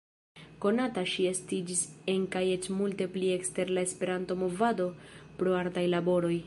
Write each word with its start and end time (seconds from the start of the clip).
Konata 0.63 1.03
ŝi 1.11 1.25
estiĝis 1.31 1.83
en 2.13 2.25
kaj 2.37 2.43
eĉ 2.55 2.67
multe 2.79 3.09
pli 3.17 3.31
ekster 3.37 3.75
la 3.79 3.87
Esperanto-movado 3.89 4.93
pro 5.43 5.59
artaj 5.65 5.89
laboroj. 5.97 6.39